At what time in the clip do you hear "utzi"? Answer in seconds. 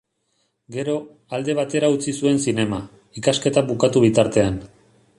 1.97-2.15